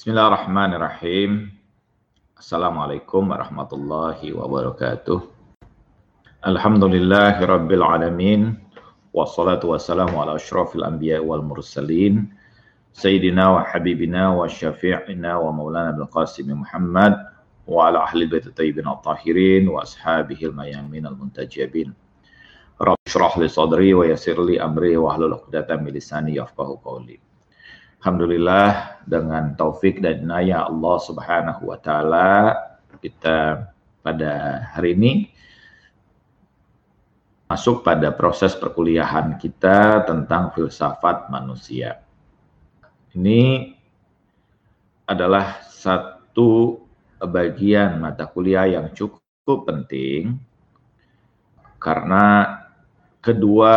Bismillahirrahmanirrahim. 0.00 1.52
Assalamualaikum 2.32 3.20
warahmatullahi 3.36 4.32
wabarakatuh. 4.32 5.20
Alhamdulillahi 6.40 7.44
rabbil 7.44 7.84
alamin. 7.84 8.56
Wassalatu 9.12 9.76
wassalamu 9.76 10.24
ala 10.24 10.40
ashrafil 10.40 10.88
anbiya 10.88 11.20
wal 11.20 11.44
mursalin. 11.44 12.32
Sayyidina 12.96 13.44
wa 13.52 13.60
habibina 13.60 14.32
wa 14.32 14.48
syafi'ina 14.48 15.36
wa 15.36 15.52
maulana 15.52 15.92
bil 15.92 16.08
qasim 16.08 16.48
Muhammad 16.48 17.20
wa 17.68 17.92
ala 17.92 18.08
ahli 18.08 18.24
bait 18.24 18.48
tayyibin 18.56 18.88
at-tahirin 18.88 19.68
wa 19.68 19.84
ashabihi 19.84 20.48
al-mayamin 20.48 21.04
al-muntajabin. 21.12 21.92
Rabbi 22.80 23.04
shrah 23.04 23.36
li 23.36 23.52
sadri 23.52 23.92
wa 23.92 24.08
yassir 24.08 24.40
li 24.40 24.56
amri 24.56 24.96
wa 24.96 25.12
hlul 25.12 25.36
'uqdatam 25.36 25.84
min 25.84 25.92
lisani 25.92 26.40
yafqahu 26.40 26.80
qawli. 26.80 27.20
Alhamdulillah 28.00 29.04
dengan 29.04 29.52
taufik 29.60 30.00
dan 30.00 30.24
inayah 30.24 30.72
Allah 30.72 30.96
Subhanahu 31.04 31.68
wa 31.68 31.76
taala 31.76 32.56
kita 32.96 33.68
pada 34.00 34.64
hari 34.72 34.96
ini 34.96 35.12
masuk 37.44 37.84
pada 37.84 38.08
proses 38.08 38.56
perkuliahan 38.56 39.36
kita 39.36 40.08
tentang 40.08 40.48
filsafat 40.56 41.28
manusia. 41.28 42.00
Ini 43.12 43.68
adalah 45.04 45.60
satu 45.68 46.80
bagian 47.20 48.00
mata 48.00 48.24
kuliah 48.24 48.64
yang 48.64 48.96
cukup 48.96 49.68
penting 49.68 50.40
karena 51.76 52.64
kedua 53.20 53.76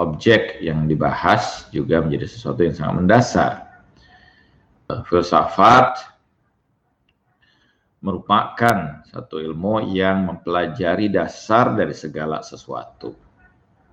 objek 0.00 0.64
yang 0.64 0.88
dibahas 0.88 1.68
juga 1.68 2.00
menjadi 2.00 2.24
sesuatu 2.24 2.64
yang 2.64 2.72
sangat 2.72 2.94
mendasar. 3.04 3.52
Filsafat 5.06 6.02
merupakan 8.00 9.04
satu 9.06 9.38
ilmu 9.38 9.92
yang 9.92 10.24
mempelajari 10.24 11.12
dasar 11.12 11.76
dari 11.76 11.92
segala 11.92 12.40
sesuatu. 12.40 13.12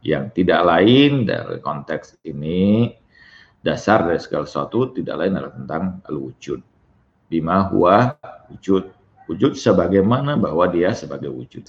Yang 0.02 0.41
tidak 0.41 0.61
lain 0.63 1.28
dari 1.28 1.59
konteks 1.59 2.23
ini, 2.23 2.95
dasar 3.59 4.08
dari 4.08 4.17
segala 4.23 4.47
sesuatu 4.47 4.95
tidak 4.95 5.16
lain 5.19 5.35
adalah 5.35 5.53
tentang 5.53 5.83
al-wujud. 6.08 6.63
Bima 7.28 7.67
huwa 7.67 8.16
wujud. 8.47 8.95
Wujud 9.28 9.59
sebagaimana 9.59 10.39
bahwa 10.39 10.72
dia 10.72 10.95
sebagai 10.95 11.28
wujud. 11.28 11.67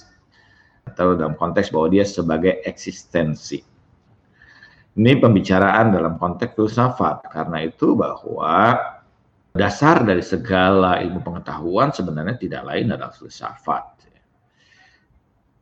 Atau 0.87 1.19
dalam 1.19 1.35
konteks 1.35 1.75
bahwa 1.75 1.91
dia 1.91 2.07
sebagai 2.07 2.63
eksistensi 2.63 3.61
ini 4.97 5.13
pembicaraan 5.21 5.93
dalam 5.93 6.17
konteks 6.17 6.57
filsafat. 6.57 7.29
Karena 7.29 7.61
itu 7.61 7.93
bahwa 7.93 8.79
dasar 9.53 10.01
dari 10.01 10.25
segala 10.25 10.97
ilmu 11.03 11.21
pengetahuan 11.21 11.93
sebenarnya 11.93 12.39
tidak 12.41 12.65
lain 12.65 12.89
adalah 12.89 13.13
filsafat. 13.13 14.09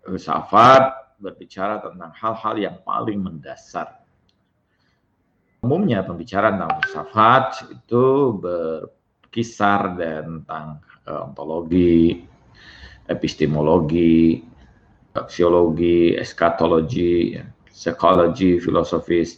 Filsafat 0.07 0.83
berbicara 1.19 1.83
tentang 1.83 2.15
hal-hal 2.15 2.55
yang 2.55 2.77
paling 2.87 3.19
mendasar. 3.19 3.99
Umumnya 5.59 6.05
pembicaraan 6.05 6.61
tentang 6.61 6.79
filsafat 6.85 7.45
itu 7.73 8.05
berkisar 8.39 9.97
tentang 9.99 10.79
eh, 11.03 11.25
ontologi, 11.27 12.23
epistemologi, 13.11 14.45
aksiologi, 15.17 16.13
eskatologi, 16.13 17.35
ya 17.35 17.56
psikologi, 17.77 18.57
filosofis. 18.57 19.37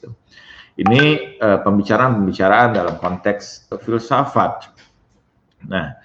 Ini 0.79 1.35
uh, 1.43 1.59
pembicaraan-pembicaraan 1.59 2.71
dalam 2.71 2.95
konteks 2.95 3.67
filsafat. 3.83 4.71
Nah, 5.67 5.99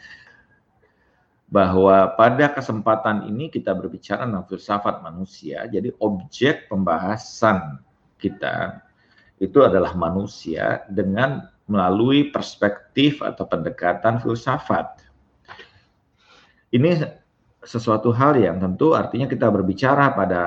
bahwa 1.46 2.10
pada 2.18 2.50
kesempatan 2.50 3.30
ini 3.30 3.46
kita 3.46 3.70
berbicara 3.70 4.26
tentang 4.26 4.50
filsafat 4.50 4.98
manusia, 5.06 5.62
jadi 5.70 5.94
objek 6.02 6.66
pembahasan 6.66 7.78
kita 8.18 8.82
itu 9.38 9.62
adalah 9.62 9.94
manusia 9.94 10.82
dengan 10.90 11.46
melalui 11.70 12.34
perspektif 12.34 13.22
atau 13.22 13.46
pendekatan 13.46 14.18
filsafat. 14.18 15.06
Ini 16.74 17.22
sesuatu 17.64 18.12
hal 18.12 18.36
yang 18.36 18.60
tentu 18.60 18.92
artinya 18.92 19.24
kita 19.24 19.48
berbicara 19.48 20.12
pada 20.12 20.42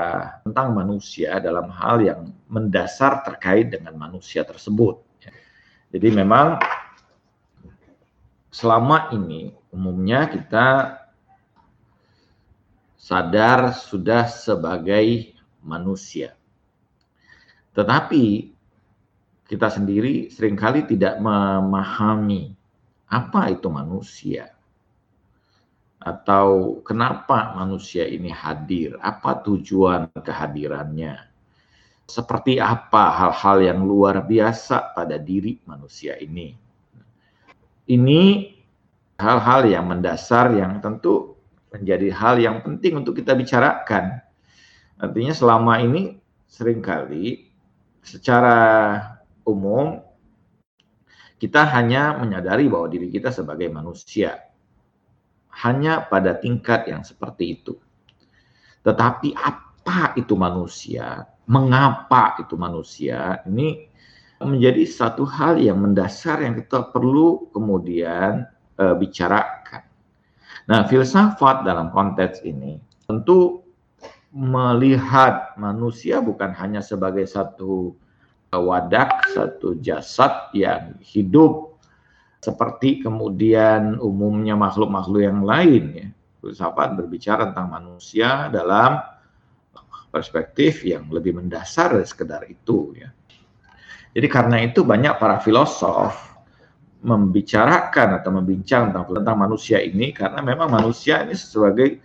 tentang 0.46 0.74
manusia 0.78 1.42
dalam 1.42 1.70
hal 1.74 2.02
yang 2.02 2.30
mendasar 2.50 3.26
terkait 3.26 3.74
dengan 3.74 3.98
manusia 3.98 4.46
tersebut. 4.46 5.02
Jadi 5.90 6.08
memang 6.14 6.62
selama 8.54 9.10
ini 9.14 9.54
umumnya 9.74 10.30
kita 10.30 11.00
sadar 12.98 13.74
sudah 13.74 14.30
sebagai 14.30 15.34
manusia. 15.66 16.38
Tetapi 17.74 18.54
kita 19.48 19.68
sendiri 19.72 20.28
sering 20.28 20.58
kali 20.60 20.84
tidak 20.86 21.18
memahami 21.24 22.52
apa 23.08 23.56
itu 23.56 23.72
manusia 23.72 24.57
atau 26.08 26.80
kenapa 26.88 27.52
manusia 27.52 28.08
ini 28.08 28.32
hadir, 28.32 28.96
apa 29.04 29.44
tujuan 29.44 30.08
kehadirannya, 30.16 31.20
seperti 32.08 32.64
apa 32.64 33.12
hal-hal 33.12 33.60
yang 33.60 33.80
luar 33.84 34.24
biasa 34.24 34.96
pada 34.96 35.20
diri 35.20 35.60
manusia 35.68 36.16
ini. 36.16 36.56
Ini 37.92 38.22
hal-hal 39.20 39.68
yang 39.68 39.92
mendasar 39.92 40.56
yang 40.56 40.80
tentu 40.80 41.36
menjadi 41.76 42.08
hal 42.16 42.40
yang 42.40 42.64
penting 42.64 43.04
untuk 43.04 43.20
kita 43.20 43.36
bicarakan. 43.36 44.24
Artinya 44.96 45.36
selama 45.36 45.84
ini 45.84 46.16
sering 46.48 46.80
kali 46.80 47.52
secara 48.00 48.56
umum 49.44 50.00
kita 51.38 51.68
hanya 51.76 52.16
menyadari 52.16 52.72
bahwa 52.72 52.88
diri 52.88 53.12
kita 53.12 53.30
sebagai 53.36 53.68
manusia 53.68 54.47
hanya 55.66 56.06
pada 56.06 56.38
tingkat 56.38 56.86
yang 56.86 57.02
seperti 57.02 57.58
itu. 57.58 57.74
Tetapi 58.86 59.34
apa 59.34 60.14
itu 60.14 60.38
manusia? 60.38 61.26
Mengapa 61.50 62.38
itu 62.40 62.54
manusia? 62.60 63.42
Ini 63.48 63.90
menjadi 64.44 64.84
satu 64.86 65.26
hal 65.26 65.58
yang 65.58 65.82
mendasar 65.82 66.46
yang 66.46 66.54
kita 66.54 66.94
perlu 66.94 67.50
kemudian 67.50 68.46
e, 68.78 68.86
bicarakan. 69.02 69.82
Nah, 70.70 70.86
filsafat 70.86 71.66
dalam 71.66 71.90
konteks 71.90 72.46
ini 72.46 72.78
tentu 73.08 73.66
melihat 74.30 75.58
manusia 75.58 76.22
bukan 76.22 76.54
hanya 76.54 76.84
sebagai 76.84 77.26
satu 77.26 77.96
wadah, 78.52 79.26
satu 79.34 79.80
jasad 79.82 80.52
yang 80.54 80.96
hidup 81.02 81.67
seperti 82.48 83.04
kemudian 83.04 84.00
umumnya 84.00 84.56
makhluk-makhluk 84.56 85.20
yang 85.20 85.44
lain 85.44 85.84
ya. 85.92 86.08
Filsafat 86.40 86.96
berbicara 86.96 87.52
tentang 87.52 87.68
manusia 87.68 88.48
dalam 88.48 89.04
perspektif 90.08 90.88
yang 90.88 91.12
lebih 91.12 91.36
mendasar 91.36 91.92
dari 91.92 92.08
sekedar 92.08 92.48
itu 92.48 92.96
ya. 92.96 93.12
Jadi 94.16 94.28
karena 94.32 94.64
itu 94.64 94.88
banyak 94.88 95.20
para 95.20 95.44
filosof 95.44 96.40
membicarakan 97.04 98.24
atau 98.24 98.32
membincang 98.34 98.90
tentang, 98.90 99.06
tentang 99.12 99.38
manusia 99.38 99.78
ini 99.84 100.16
karena 100.16 100.40
memang 100.40 100.72
manusia 100.72 101.28
ini 101.28 101.36
sebagai 101.36 102.00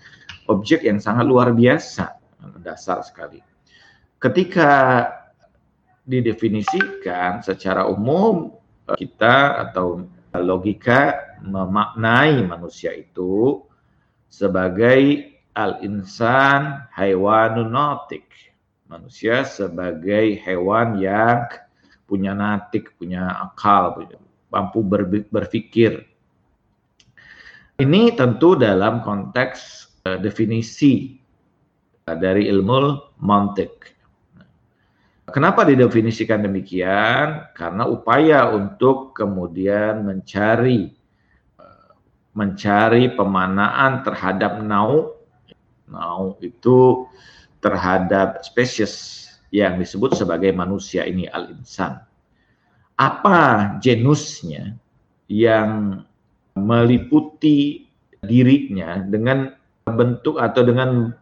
objek 0.50 0.84
yang 0.84 0.98
sangat 0.98 1.25
luar 1.25 1.54
biasa, 1.54 2.19
mendasar 2.42 3.00
sekali. 3.06 3.38
Ketika 4.19 5.06
didefinisikan 6.02 7.47
secara 7.47 7.86
umum 7.86 8.50
kita 8.98 9.62
atau 9.70 10.02
logika 10.40 11.37
memaknai 11.44 12.40
manusia 12.49 12.96
itu 12.96 13.61
sebagai 14.32 15.29
al-insan 15.52 16.88
haywanun 16.96 17.69
natik. 17.69 18.25
Manusia 18.88 19.44
sebagai 19.44 20.37
hewan 20.44 21.00
yang 21.00 21.49
punya 22.05 22.37
natik, 22.37 22.93
punya 23.00 23.25
akal, 23.40 23.96
punya, 23.96 24.20
mampu 24.52 24.84
berpikir. 25.32 26.05
Ini 27.81 28.12
tentu 28.12 28.52
dalam 28.52 29.00
konteks 29.00 29.58
uh, 30.05 30.20
definisi 30.20 31.17
uh, 32.05 32.17
dari 32.17 32.52
ilmu 32.52 33.17
mantik 33.25 33.92
Kenapa 35.32 35.64
didefinisikan 35.64 36.44
demikian? 36.44 37.49
Karena 37.56 37.88
upaya 37.88 38.52
untuk 38.52 39.17
kemudian 39.17 40.05
mencari 40.05 40.93
mencari 42.32 43.12
pemanaan 43.12 44.05
terhadap 44.05 44.61
nau. 44.64 45.17
Nau 45.88 46.37
itu 46.40 47.08
terhadap 47.61 48.40
spesies 48.44 49.29
yang 49.52 49.76
disebut 49.76 50.17
sebagai 50.17 50.52
manusia 50.56 51.05
ini 51.05 51.29
al-insan. 51.29 52.00
Apa 52.96 53.76
genusnya 53.81 54.76
yang 55.29 56.00
meliputi 56.56 57.88
dirinya 58.25 59.00
dengan 59.05 59.52
bentuk 59.84 60.40
atau 60.40 60.62
dengan 60.64 61.12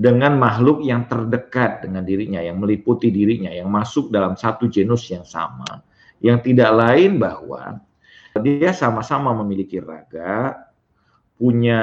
dengan 0.00 0.32
makhluk 0.40 0.80
yang 0.80 1.04
terdekat 1.04 1.84
dengan 1.84 2.00
dirinya, 2.08 2.40
yang 2.40 2.56
meliputi 2.56 3.12
dirinya, 3.12 3.52
yang 3.52 3.68
masuk 3.68 4.08
dalam 4.08 4.32
satu 4.32 4.64
genus 4.72 5.04
yang 5.12 5.28
sama, 5.28 5.84
yang 6.24 6.40
tidak 6.40 6.72
lain 6.72 7.20
bahwa 7.20 7.84
dia 8.40 8.72
sama-sama 8.72 9.36
memiliki 9.44 9.76
raga, 9.76 10.72
punya 11.36 11.82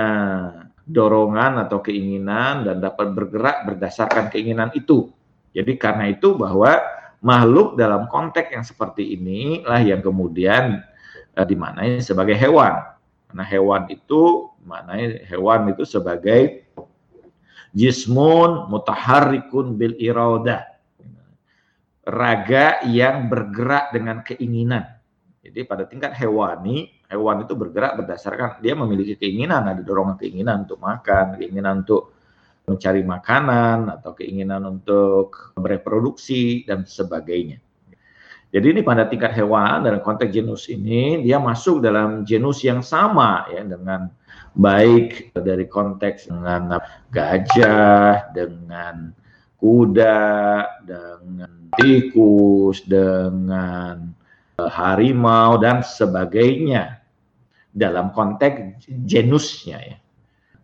dorongan 0.82 1.62
atau 1.62 1.78
keinginan 1.78 2.66
dan 2.66 2.82
dapat 2.82 3.14
bergerak 3.14 3.70
berdasarkan 3.70 4.34
keinginan 4.34 4.74
itu. 4.74 5.14
Jadi 5.54 5.78
karena 5.78 6.10
itu 6.10 6.34
bahwa 6.34 6.74
makhluk 7.22 7.78
dalam 7.78 8.10
konteks 8.10 8.50
yang 8.50 8.66
seperti 8.66 9.14
ini 9.14 9.62
lah 9.62 9.82
yang 9.86 10.02
kemudian 10.02 10.82
uh, 11.38 11.46
dimaknai 11.46 12.02
sebagai 12.02 12.34
hewan. 12.34 12.82
Karena 13.30 13.46
hewan 13.46 13.86
itu 13.94 14.50
maknai 14.66 15.22
hewan 15.30 15.70
itu 15.70 15.86
sebagai 15.86 16.67
jismun 17.78 18.66
mutaharrikun 18.74 19.78
bil 19.78 19.94
irada. 20.02 20.66
Raga 22.08 22.82
yang 22.90 23.30
bergerak 23.30 23.94
dengan 23.94 24.26
keinginan. 24.26 24.98
Jadi 25.44 25.60
pada 25.68 25.86
tingkat 25.86 26.16
hewani 26.18 26.90
hewan 27.12 27.44
itu 27.46 27.54
bergerak 27.54 28.00
berdasarkan 28.00 28.60
dia 28.64 28.74
memiliki 28.74 29.16
keinginan, 29.16 29.64
ada 29.68 29.80
dorongan 29.84 30.18
keinginan 30.18 30.66
untuk 30.66 30.80
makan, 30.82 31.38
keinginan 31.40 31.86
untuk 31.86 32.16
mencari 32.68 33.00
makanan 33.04 33.88
atau 33.92 34.12
keinginan 34.12 34.60
untuk 34.68 35.56
bereproduksi 35.56 36.68
dan 36.68 36.84
sebagainya. 36.84 37.64
Jadi 38.48 38.80
ini 38.80 38.82
pada 38.82 39.04
tingkat 39.12 39.36
hewan 39.36 39.84
dalam 39.84 40.00
konteks 40.00 40.32
genus 40.32 40.72
ini 40.72 41.20
dia 41.20 41.36
masuk 41.36 41.84
dalam 41.84 42.24
genus 42.24 42.64
yang 42.64 42.80
sama 42.80 43.44
ya 43.52 43.68
dengan 43.68 44.08
baik 44.56 45.36
dari 45.36 45.68
konteks 45.68 46.32
dengan 46.32 46.80
gajah, 47.12 48.32
dengan 48.32 49.12
kuda, 49.60 50.64
dengan 50.88 51.52
tikus, 51.76 52.88
dengan 52.88 54.16
harimau 54.58 55.60
dan 55.60 55.84
sebagainya 55.84 57.04
dalam 57.76 58.16
konteks 58.16 58.88
genusnya 59.06 59.78
ya. 59.84 59.98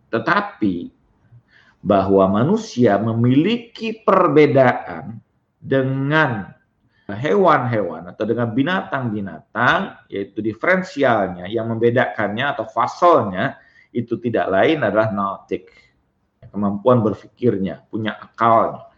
Tetapi 0.08 0.88
bahwa 1.84 2.42
manusia 2.42 2.96
memiliki 2.96 3.92
perbedaan 4.02 5.20
dengan 5.60 6.48
hewan-hewan 7.12 8.08
atau 8.08 8.24
dengan 8.24 8.56
binatang-binatang 8.56 10.08
yaitu 10.08 10.40
diferensialnya 10.40 11.44
yang 11.52 11.68
membedakannya 11.68 12.56
atau 12.56 12.64
fasalnya 12.64 13.60
itu 13.92 14.16
tidak 14.16 14.48
lain 14.48 14.80
adalah 14.80 15.12
nautik. 15.12 15.68
Kemampuan 16.48 17.04
berpikirnya 17.04 17.84
punya 17.90 18.16
akalnya. 18.16 18.88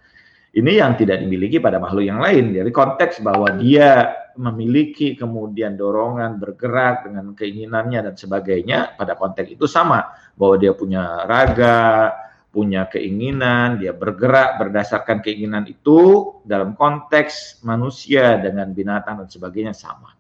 Ini 0.57 0.73
yang 0.81 0.97
tidak 0.97 1.21
dimiliki 1.21 1.61
pada 1.61 1.77
makhluk 1.77 2.09
yang 2.09 2.17
lain. 2.17 2.55
Jadi 2.55 2.71
konteks 2.73 3.21
bahwa 3.21 3.53
dia 3.61 4.09
memiliki 4.41 5.13
kemudian 5.13 5.77
dorongan 5.77 6.41
bergerak 6.41 7.05
dengan 7.05 7.37
keinginannya 7.37 8.01
dan 8.09 8.15
sebagainya 8.17 8.97
pada 8.97 9.21
konteks 9.21 9.53
itu 9.53 9.69
sama. 9.69 10.17
Bahwa 10.33 10.57
dia 10.57 10.73
punya 10.73 11.29
raga, 11.29 12.13
punya 12.57 12.89
keinginan, 12.89 13.77
dia 13.77 13.93
bergerak 13.93 14.57
berdasarkan 14.57 15.21
keinginan 15.21 15.69
itu 15.69 16.33
dalam 16.49 16.73
konteks 16.73 17.61
manusia 17.61 18.41
dengan 18.41 18.73
binatang 18.73 19.21
dan 19.21 19.29
sebagainya 19.29 19.77
sama. 19.77 20.17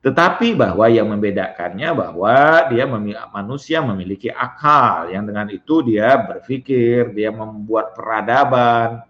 Tetapi 0.00 0.56
bahwa 0.56 0.88
yang 0.88 1.12
membedakannya 1.12 1.92
bahwa 1.92 2.68
dia 2.72 2.88
manusia 3.32 3.84
memiliki 3.84 4.32
akal 4.32 5.12
yang 5.12 5.28
dengan 5.28 5.52
itu 5.52 5.84
dia 5.84 6.16
berpikir, 6.16 7.12
dia 7.12 7.28
membuat 7.28 7.92
peradaban, 7.92 9.04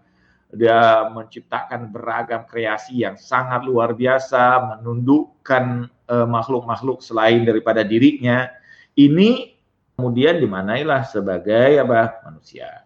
dia 0.51 1.07
menciptakan 1.11 1.91
beragam 1.91 2.47
kreasi 2.47 3.03
yang 3.03 3.19
sangat 3.19 3.67
luar 3.67 3.91
biasa, 3.95 4.79
menundukkan 4.79 5.87
eh, 6.11 6.27
makhluk-makhluk 6.27 6.99
uh, 6.99 7.03
selain 7.03 7.43
daripada 7.43 7.83
dirinya. 7.83 8.47
Ini 8.95 9.54
kemudian 9.95 10.43
dimanailah 10.43 11.07
sebagai 11.07 11.79
apa 11.81 12.21
manusia. 12.27 12.83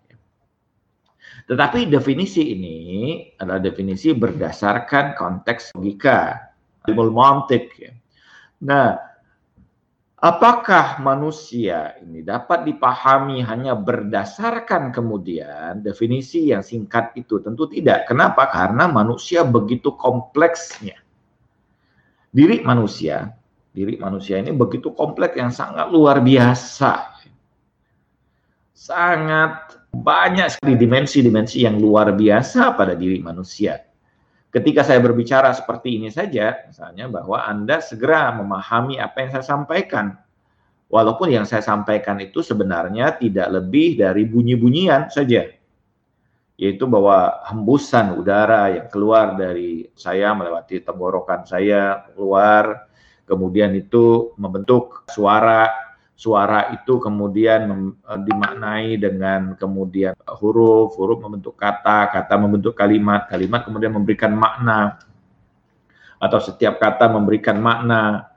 Tetapi 1.49 1.89
definisi 1.89 2.53
ini 2.53 2.77
adalah 3.41 3.57
definisi 3.57 4.13
berdasarkan 4.13 5.17
konteks 5.17 5.73
logika, 5.73 6.53
ilmu 6.85 7.09
mantik. 7.09 7.73
Nah, 8.61 9.09
Apakah 10.19 10.99
manusia 10.99 11.95
ini 12.03 12.19
dapat 12.19 12.67
dipahami 12.67 13.39
hanya 13.39 13.71
berdasarkan 13.71 14.91
kemudian 14.91 15.79
definisi 15.79 16.51
yang 16.51 16.59
singkat 16.59 17.15
itu? 17.15 17.39
Tentu 17.39 17.71
tidak. 17.71 18.03
Kenapa? 18.03 18.51
Karena 18.51 18.91
manusia 18.91 19.47
begitu 19.47 19.95
kompleksnya. 19.95 20.99
Diri 22.35 22.59
manusia, 22.67 23.31
diri 23.69 23.95
manusia 24.01 24.41
ini 24.41 24.53
begitu 24.53 24.91
kompleks 24.93 25.37
yang 25.37 25.53
sangat 25.53 25.87
luar 25.93 26.19
biasa. 26.19 27.19
Sangat 28.73 29.77
banyak 29.89 30.57
sekali 30.57 30.77
dimensi-dimensi 30.77 31.65
yang 31.65 31.77
luar 31.77 32.13
biasa 32.15 32.73
pada 32.73 32.95
diri 32.95 33.21
manusia 33.21 33.89
ketika 34.49 34.81
saya 34.81 34.99
berbicara 35.01 35.53
seperti 35.53 35.97
ini 36.01 36.09
saja, 36.09 36.65
misalnya 36.65 37.05
bahwa 37.09 37.45
Anda 37.45 37.81
segera 37.81 38.33
memahami 38.33 38.97
apa 38.97 39.17
yang 39.25 39.31
saya 39.37 39.45
sampaikan. 39.45 40.17
Walaupun 40.89 41.29
yang 41.29 41.45
saya 41.45 41.61
sampaikan 41.61 42.17
itu 42.17 42.41
sebenarnya 42.41 43.13
tidak 43.21 43.45
lebih 43.53 43.93
dari 44.01 44.25
bunyi-bunyian 44.25 45.13
saja. 45.13 45.45
Yaitu 46.59 46.89
bahwa 46.89 47.45
hembusan 47.45 48.17
udara 48.17 48.73
yang 48.73 48.89
keluar 48.89 49.37
dari 49.37 49.85
saya 49.93 50.33
melewati 50.33 50.81
tenggorokan 50.81 51.45
saya 51.45 52.09
keluar, 52.09 52.88
kemudian 53.29 53.77
itu 53.77 54.33
membentuk 54.41 55.05
suara. 55.13 55.69
Suara 56.19 56.75
itu 56.75 56.99
kemudian 56.99 57.95
eh, 57.95 58.19
dimaknai 58.27 58.99
dengan 58.99 59.55
kemudian 59.55 60.17
huruf, 60.41 60.97
huruf 60.99 61.23
membentuk 61.23 61.55
kata, 61.55 62.11
kata 62.11 62.35
membentuk 62.35 62.75
kalimat, 62.75 63.29
kalimat 63.29 63.63
kemudian 63.63 63.93
memberikan 63.95 64.33
makna. 64.35 64.99
Atau 66.19 66.43
setiap 66.43 66.81
kata 66.81 67.07
memberikan 67.07 67.61
makna. 67.61 68.27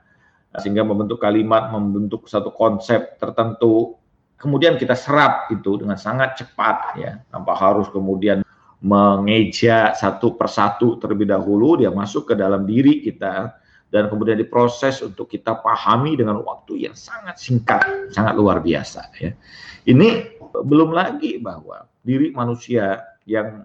Sehingga 0.61 0.85
membentuk 0.85 1.17
kalimat, 1.17 1.73
membentuk 1.73 2.29
satu 2.29 2.53
konsep 2.53 3.17
tertentu. 3.17 3.97
Kemudian 4.37 4.77
kita 4.77 4.93
serap 4.93 5.49
itu 5.51 5.81
dengan 5.81 5.97
sangat 5.97 6.39
cepat 6.39 6.77
ya, 6.95 7.11
tanpa 7.33 7.57
harus 7.57 7.89
kemudian 7.89 8.45
mengeja 8.83 9.95
satu 9.95 10.35
persatu 10.35 10.99
terlebih 10.99 11.31
dahulu 11.31 11.79
dia 11.79 11.87
masuk 11.87 12.31
ke 12.31 12.33
dalam 12.35 12.67
diri 12.67 12.99
kita 12.99 13.55
dan 13.93 14.09
kemudian 14.09 14.41
diproses 14.41 15.05
untuk 15.05 15.29
kita 15.29 15.61
pahami 15.61 16.17
dengan 16.17 16.41
waktu 16.41 16.89
yang 16.89 16.97
sangat 16.97 17.37
singkat, 17.37 18.09
sangat 18.09 18.33
luar 18.33 18.57
biasa 18.57 19.13
ya. 19.21 19.37
Ini 19.85 20.41
belum 20.49 20.97
lagi 20.97 21.37
bahwa 21.37 21.85
diri 22.01 22.33
manusia 22.33 23.05
yang 23.29 23.61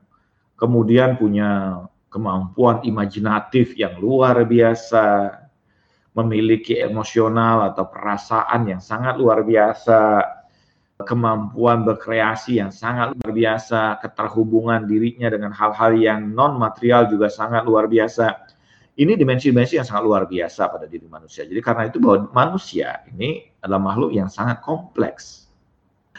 kemudian 0.60 1.16
punya 1.16 1.80
kemampuan 2.12 2.84
imajinatif 2.84 3.72
yang 3.80 3.96
luar 3.96 4.44
biasa, 4.44 5.32
memiliki 6.12 6.76
emosional 6.76 7.72
atau 7.72 7.88
perasaan 7.88 8.68
yang 8.68 8.84
sangat 8.84 9.16
luar 9.16 9.40
biasa, 9.48 10.28
kemampuan 11.08 11.88
berkreasi 11.88 12.60
yang 12.60 12.68
sangat 12.68 13.16
luar 13.16 13.32
biasa, 13.32 13.96
keterhubungan 14.04 14.84
dirinya 14.84 15.32
dengan 15.32 15.56
hal-hal 15.56 15.96
yang 15.96 16.36
non 16.36 16.60
material 16.60 17.08
juga 17.08 17.32
sangat 17.32 17.64
luar 17.64 17.88
biasa 17.88 18.47
ini 18.98 19.14
dimensi-dimensi 19.14 19.78
yang 19.78 19.86
sangat 19.86 20.02
luar 20.02 20.26
biasa 20.26 20.66
pada 20.74 20.90
diri 20.90 21.06
manusia. 21.06 21.46
Jadi 21.46 21.62
karena 21.62 21.86
itu 21.86 22.02
bahwa 22.02 22.26
manusia 22.34 23.06
ini 23.14 23.46
adalah 23.62 23.94
makhluk 23.94 24.10
yang 24.10 24.26
sangat 24.26 24.58
kompleks. 24.58 25.46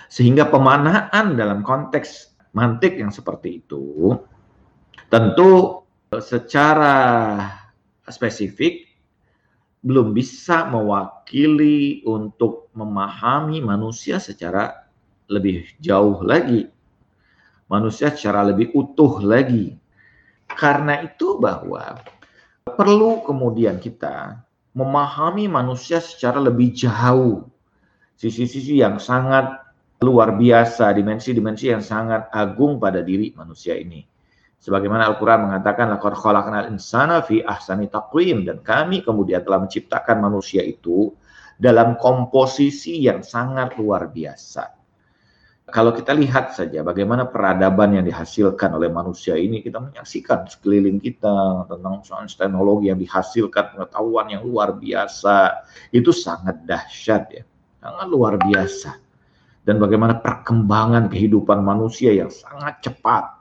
Sehingga 0.07 0.48
pemanaan 0.48 1.36
dalam 1.36 1.59
konteks 1.59 2.39
mantik 2.55 2.95
yang 2.95 3.12
seperti 3.12 3.59
itu 3.59 4.15
tentu 5.12 5.83
secara 6.24 6.95
spesifik 8.07 8.88
belum 9.83 10.15
bisa 10.15 10.67
mewakili 10.71 12.00
untuk 12.07 12.71
memahami 12.71 13.59
manusia 13.59 14.24
secara 14.24 14.88
lebih 15.27 15.67
jauh 15.83 16.24
lagi. 16.24 16.71
Manusia 17.67 18.09
secara 18.15 18.48
lebih 18.48 18.71
utuh 18.71 19.19
lagi. 19.19 19.75
Karena 20.50 21.05
itu 21.05 21.38
bahwa 21.38 22.01
perlu 22.77 23.25
kemudian 23.25 23.77
kita 23.77 24.41
memahami 24.73 25.49
manusia 25.49 26.01
secara 26.01 26.38
lebih 26.41 26.73
jauh. 26.73 27.45
Sisi-sisi 28.19 28.79
yang 28.83 28.99
sangat 28.99 29.63
luar 29.99 30.35
biasa, 30.35 30.91
dimensi-dimensi 30.95 31.71
yang 31.71 31.83
sangat 31.83 32.31
agung 32.31 32.79
pada 32.79 33.03
diri 33.03 33.31
manusia 33.35 33.75
ini. 33.75 34.03
Sebagaimana 34.59 35.07
Al-Quran 35.07 35.47
mengatakan, 35.47 35.88
Laqad 35.88 36.19
khalaqnal 36.19 36.67
insana 36.71 37.23
fi 37.23 37.39
ahsani 37.43 37.88
taqwim. 37.88 38.43
Dan 38.43 38.59
kami 38.59 39.03
kemudian 39.03 39.43
telah 39.43 39.63
menciptakan 39.63 40.19
manusia 40.19 40.59
itu 40.63 41.15
dalam 41.59 41.95
komposisi 41.99 43.03
yang 43.03 43.23
sangat 43.23 43.75
luar 43.79 44.11
biasa. 44.11 44.78
Kalau 45.69 45.93
kita 45.93 46.11
lihat 46.17 46.57
saja 46.57 46.81
bagaimana 46.81 47.29
peradaban 47.29 47.95
yang 47.95 48.05
dihasilkan 48.05 48.73
oleh 48.75 48.89
manusia 48.89 49.38
ini, 49.38 49.61
kita 49.63 49.77
menyaksikan 49.77 50.49
sekeliling 50.49 50.97
kita 50.97 51.65
tentang 51.69 52.01
sains 52.03 52.33
teknologi 52.35 52.89
yang 52.89 52.99
dihasilkan, 52.99 53.77
pengetahuan 53.77 54.27
yang 54.33 54.43
luar 54.43 54.75
biasa, 54.75 55.65
itu 55.93 56.09
sangat 56.09 56.65
dahsyat 56.65 57.23
ya, 57.31 57.43
sangat 57.81 58.07
luar 58.09 58.35
biasa. 58.41 58.97
Dan 59.63 59.77
bagaimana 59.77 60.17
perkembangan 60.19 61.07
kehidupan 61.13 61.61
manusia 61.61 62.11
yang 62.11 62.33
sangat 62.33 62.81
cepat. 62.83 63.39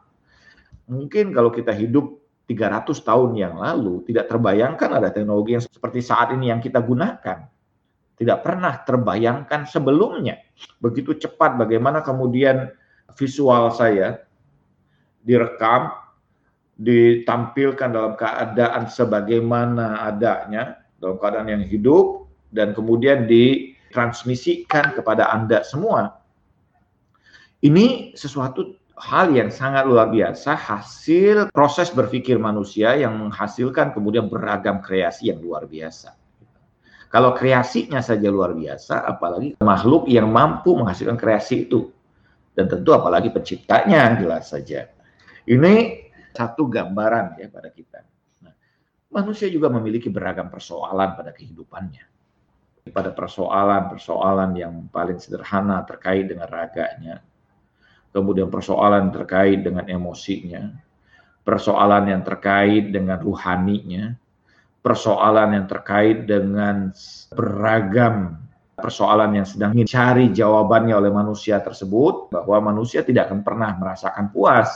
Mungkin 0.88 1.32
kalau 1.32 1.48
kita 1.48 1.72
hidup 1.72 2.20
300 2.48 3.04
tahun 3.04 3.30
yang 3.36 3.54
lalu, 3.60 4.04
tidak 4.08 4.28
terbayangkan 4.28 4.90
ada 4.96 5.12
teknologi 5.12 5.56
yang 5.56 5.64
seperti 5.64 6.00
saat 6.00 6.32
ini 6.32 6.48
yang 6.48 6.60
kita 6.64 6.80
gunakan 6.80 7.57
tidak 8.18 8.42
pernah 8.42 8.82
terbayangkan 8.82 9.64
sebelumnya. 9.70 10.42
Begitu 10.82 11.14
cepat 11.14 11.54
bagaimana 11.54 12.02
kemudian 12.02 12.74
visual 13.14 13.70
saya 13.70 14.26
direkam, 15.22 15.94
ditampilkan 16.78 17.90
dalam 17.90 18.14
keadaan 18.14 18.86
sebagaimana 18.90 20.06
adanya, 20.06 20.82
dalam 20.98 21.18
keadaan 21.18 21.48
yang 21.50 21.64
hidup, 21.66 22.26
dan 22.50 22.74
kemudian 22.74 23.26
ditransmisikan 23.26 24.94
kepada 24.94 25.30
Anda 25.30 25.62
semua. 25.66 26.22
Ini 27.58 28.14
sesuatu 28.14 28.78
hal 28.98 29.34
yang 29.34 29.50
sangat 29.50 29.86
luar 29.86 30.10
biasa, 30.10 30.54
hasil 30.54 31.50
proses 31.54 31.90
berpikir 31.90 32.38
manusia 32.38 32.94
yang 32.98 33.18
menghasilkan 33.18 33.94
kemudian 33.94 34.30
beragam 34.30 34.78
kreasi 34.82 35.30
yang 35.30 35.42
luar 35.42 35.66
biasa. 35.66 36.14
Kalau 37.08 37.32
kreasinya 37.32 38.04
saja 38.04 38.28
luar 38.28 38.52
biasa, 38.52 39.00
apalagi 39.08 39.56
makhluk 39.64 40.12
yang 40.12 40.28
mampu 40.28 40.76
menghasilkan 40.76 41.16
kreasi 41.16 41.64
itu. 41.64 41.88
Dan 42.52 42.68
tentu 42.68 42.92
apalagi 42.92 43.32
penciptanya 43.32 44.18
jelas 44.20 44.52
saja. 44.52 44.92
Ini 45.48 45.74
satu 46.36 46.68
gambaran 46.68 47.40
ya 47.40 47.48
pada 47.48 47.72
kita. 47.72 48.04
Nah, 48.44 48.52
manusia 49.08 49.48
juga 49.48 49.72
memiliki 49.72 50.12
beragam 50.12 50.52
persoalan 50.52 51.16
pada 51.16 51.32
kehidupannya. 51.32 52.04
Pada 52.92 53.12
persoalan-persoalan 53.12 54.56
yang 54.56 54.74
paling 54.88 55.20
sederhana 55.20 55.84
terkait 55.84 56.28
dengan 56.28 56.48
raganya, 56.48 57.20
kemudian 58.12 58.48
persoalan 58.48 59.12
terkait 59.12 59.60
dengan 59.60 59.84
emosinya, 59.84 60.72
persoalan 61.44 62.08
yang 62.08 62.22
terkait 62.24 62.88
dengan 62.88 63.20
ruhaninya, 63.20 64.16
persoalan 64.80 65.58
yang 65.58 65.66
terkait 65.66 66.24
dengan 66.24 66.94
beragam 67.34 68.38
persoalan 68.78 69.34
yang 69.34 69.46
sedang 69.46 69.74
dicari 69.74 70.30
jawabannya 70.30 70.94
oleh 70.94 71.10
manusia 71.10 71.58
tersebut 71.58 72.30
bahwa 72.30 72.70
manusia 72.70 73.02
tidak 73.02 73.28
akan 73.28 73.42
pernah 73.42 73.74
merasakan 73.74 74.30
puas. 74.30 74.70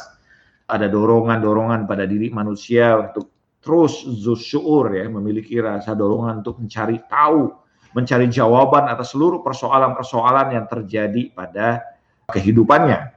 Ada 0.66 0.90
dorongan-dorongan 0.90 1.86
pada 1.86 2.02
diri 2.02 2.32
manusia 2.34 2.98
untuk 2.98 3.30
terus 3.62 4.02
zusyur 4.02 4.90
ya, 4.90 5.06
memiliki 5.06 5.54
rasa 5.62 5.94
dorongan 5.94 6.42
untuk 6.42 6.58
mencari 6.58 6.98
tahu, 7.06 7.54
mencari 7.94 8.26
jawaban 8.26 8.90
atas 8.90 9.14
seluruh 9.14 9.38
persoalan-persoalan 9.46 10.58
yang 10.58 10.66
terjadi 10.66 11.30
pada 11.30 11.86
kehidupannya. 12.26 13.11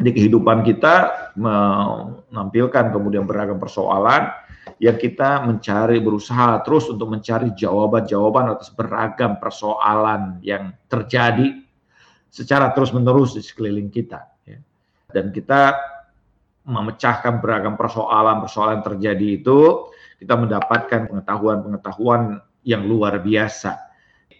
Di 0.00 0.16
kehidupan 0.16 0.64
kita 0.64 0.94
menampilkan 1.36 2.88
kemudian 2.88 3.28
beragam 3.28 3.60
persoalan 3.60 4.32
yang 4.80 4.96
kita 4.96 5.44
mencari 5.44 6.00
berusaha 6.00 6.64
terus 6.64 6.88
untuk 6.88 7.12
mencari 7.12 7.52
jawaban-jawaban 7.52 8.56
atas 8.56 8.72
beragam 8.72 9.36
persoalan 9.36 10.40
yang 10.40 10.72
terjadi 10.88 11.60
secara 12.32 12.72
terus-menerus 12.72 13.36
di 13.36 13.44
sekeliling 13.44 13.92
kita. 13.92 14.24
Ya. 14.48 14.56
Dan 15.12 15.36
kita 15.36 15.76
memecahkan 16.64 17.44
beragam 17.44 17.76
persoalan-persoalan 17.76 18.80
terjadi 18.80 19.42
itu, 19.42 19.90
kita 20.16 20.38
mendapatkan 20.38 21.12
pengetahuan-pengetahuan 21.12 22.40
yang 22.64 22.86
luar 22.88 23.20
biasa. 23.20 23.89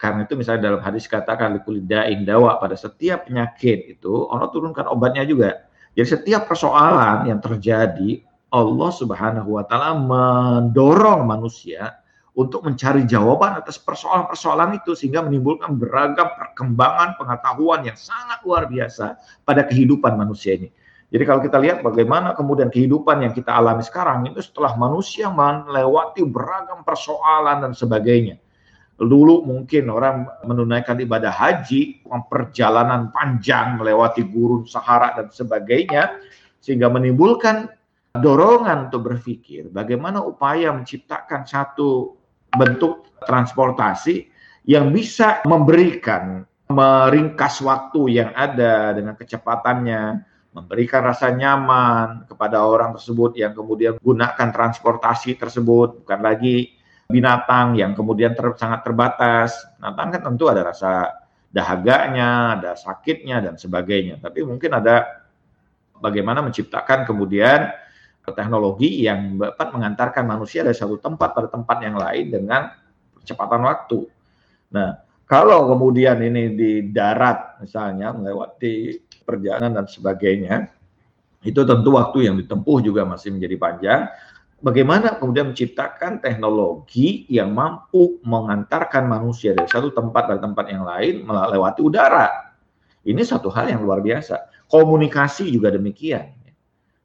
Karena 0.00 0.24
itu 0.24 0.32
misalnya 0.32 0.72
dalam 0.72 0.80
hadis 0.80 1.04
katakan 1.04 1.60
likulidain 1.60 2.24
dawa 2.24 2.56
pada 2.56 2.72
setiap 2.72 3.28
penyakit 3.28 4.00
itu 4.00 4.24
Allah 4.32 4.48
turunkan 4.48 4.88
obatnya 4.88 5.28
juga. 5.28 5.68
Jadi 5.92 6.08
setiap 6.08 6.48
persoalan 6.48 7.28
yang 7.28 7.36
terjadi 7.36 8.24
Allah 8.48 8.90
Subhanahu 8.96 9.60
wa 9.60 9.64
taala 9.68 9.92
mendorong 10.00 11.28
manusia 11.28 12.00
untuk 12.32 12.64
mencari 12.64 13.04
jawaban 13.04 13.60
atas 13.60 13.76
persoalan-persoalan 13.76 14.80
itu 14.80 14.96
sehingga 14.96 15.20
menimbulkan 15.20 15.76
beragam 15.76 16.32
perkembangan 16.32 17.20
pengetahuan 17.20 17.84
yang 17.84 17.98
sangat 18.00 18.40
luar 18.48 18.72
biasa 18.72 19.20
pada 19.44 19.68
kehidupan 19.68 20.16
manusia 20.16 20.56
ini. 20.56 20.72
Jadi 21.12 21.24
kalau 21.28 21.44
kita 21.44 21.60
lihat 21.60 21.84
bagaimana 21.84 22.32
kemudian 22.32 22.72
kehidupan 22.72 23.20
yang 23.20 23.36
kita 23.36 23.52
alami 23.52 23.84
sekarang 23.84 24.24
itu 24.30 24.40
setelah 24.40 24.78
manusia 24.80 25.28
melewati 25.28 26.24
beragam 26.24 26.86
persoalan 26.86 27.68
dan 27.68 27.72
sebagainya. 27.76 28.40
Dulu 29.00 29.48
mungkin 29.48 29.88
orang 29.88 30.28
menunaikan 30.44 31.00
ibadah 31.00 31.32
haji, 31.32 32.04
perjalanan 32.28 33.08
panjang 33.08 33.80
melewati 33.80 34.28
gurun 34.28 34.68
Sahara 34.68 35.16
dan 35.16 35.32
sebagainya 35.32 36.20
sehingga 36.60 36.92
menimbulkan 36.92 37.72
dorongan 38.12 38.92
untuk 38.92 39.08
berpikir 39.08 39.72
bagaimana 39.72 40.20
upaya 40.20 40.68
menciptakan 40.76 41.48
satu 41.48 42.20
bentuk 42.52 43.08
transportasi 43.24 44.28
yang 44.68 44.92
bisa 44.92 45.40
memberikan 45.48 46.44
meringkas 46.70 47.64
waktu 47.64 48.20
yang 48.22 48.30
ada 48.36 48.92
dengan 48.94 49.16
kecepatannya, 49.16 50.22
memberikan 50.54 51.02
rasa 51.02 51.32
nyaman 51.34 52.28
kepada 52.28 52.62
orang 52.62 52.94
tersebut 52.94 53.38
yang 53.38 53.56
kemudian 53.56 53.98
gunakan 53.98 54.48
transportasi 54.52 55.40
tersebut, 55.40 56.04
bukan 56.04 56.20
lagi 56.22 56.78
binatang 57.10 57.76
yang 57.76 57.92
kemudian 57.92 58.32
ter, 58.32 58.54
sangat 58.56 58.86
terbatas. 58.86 59.52
Binatang 59.76 60.08
kan 60.14 60.22
tentu 60.32 60.46
ada 60.46 60.70
rasa 60.70 61.20
dahaganya, 61.50 62.56
ada 62.56 62.78
sakitnya 62.78 63.42
dan 63.42 63.54
sebagainya. 63.58 64.22
Tapi 64.22 64.46
mungkin 64.46 64.70
ada 64.78 65.26
bagaimana 65.98 66.40
menciptakan 66.46 67.04
kemudian 67.04 67.68
teknologi 68.30 69.04
yang 69.04 69.36
dapat 69.36 69.68
mengantarkan 69.74 70.24
manusia 70.24 70.62
dari 70.62 70.76
satu 70.76 70.96
tempat 71.02 71.34
pada 71.34 71.48
tempat 71.50 71.82
yang 71.82 71.98
lain 71.98 72.30
dengan 72.30 72.70
percepatan 73.18 73.62
waktu. 73.66 74.06
Nah, 74.70 75.02
kalau 75.26 75.66
kemudian 75.70 76.18
ini 76.22 76.54
di 76.54 76.72
darat 76.90 77.58
misalnya 77.62 78.14
melewati 78.14 79.02
perjalanan 79.26 79.82
dan 79.82 79.86
sebagainya, 79.90 80.70
itu 81.40 81.60
tentu 81.64 81.90
waktu 81.96 82.28
yang 82.30 82.36
ditempuh 82.36 82.78
juga 82.84 83.06
masih 83.08 83.32
menjadi 83.34 83.56
panjang. 83.56 84.00
Bagaimana 84.60 85.16
kemudian 85.16 85.56
menciptakan 85.56 86.20
teknologi 86.20 87.24
yang 87.32 87.56
mampu 87.56 88.20
mengantarkan 88.20 89.08
manusia 89.08 89.56
dari 89.56 89.68
satu 89.68 89.88
tempat 89.88 90.28
ke 90.28 90.36
tempat 90.36 90.64
yang 90.68 90.84
lain 90.84 91.24
melewati 91.24 91.80
udara. 91.80 92.28
Ini 93.00 93.24
satu 93.24 93.48
hal 93.48 93.72
yang 93.72 93.80
luar 93.80 94.04
biasa. 94.04 94.68
Komunikasi 94.68 95.48
juga 95.48 95.72
demikian 95.72 96.40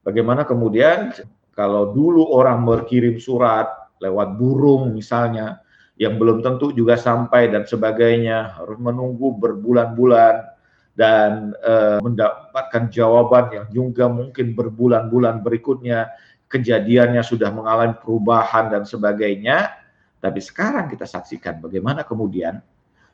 Bagaimana 0.06 0.46
kemudian 0.46 1.18
kalau 1.58 1.90
dulu 1.90 2.30
orang 2.38 2.62
berkirim 2.62 3.18
surat 3.18 3.66
lewat 3.98 4.38
burung 4.38 4.94
misalnya 4.94 5.66
yang 5.98 6.22
belum 6.22 6.46
tentu 6.46 6.70
juga 6.78 6.94
sampai 6.94 7.50
dan 7.50 7.66
sebagainya 7.66 8.54
harus 8.54 8.78
menunggu 8.78 9.34
berbulan-bulan 9.34 10.46
dan 10.94 11.58
e, 11.58 11.74
mendapatkan 12.06 12.94
jawaban 12.94 13.50
yang 13.50 13.68
juga 13.74 14.06
mungkin 14.06 14.54
berbulan-bulan 14.54 15.42
berikutnya 15.42 16.14
kejadiannya 16.56 17.20
sudah 17.20 17.52
mengalami 17.52 18.00
perubahan 18.00 18.72
dan 18.72 18.88
sebagainya 18.88 19.76
tapi 20.24 20.40
sekarang 20.42 20.90
kita 20.90 21.06
saksikan 21.06 21.62
bagaimana 21.62 22.02
kemudian 22.02 22.58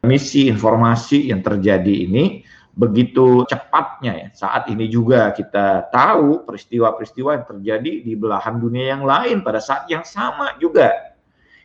misi 0.06 0.48
informasi 0.48 1.28
yang 1.28 1.44
terjadi 1.44 2.08
ini 2.08 2.46
begitu 2.72 3.44
cepatnya 3.46 4.14
ya. 4.16 4.28
Saat 4.32 4.72
ini 4.72 4.88
juga 4.88 5.36
kita 5.36 5.92
tahu 5.92 6.48
peristiwa-peristiwa 6.48 7.36
yang 7.36 7.46
terjadi 7.46 7.92
di 8.02 8.14
belahan 8.16 8.58
dunia 8.58 8.96
yang 8.96 9.04
lain 9.04 9.44
pada 9.44 9.60
saat 9.60 9.92
yang 9.92 10.08
sama 10.08 10.56
juga. 10.58 11.12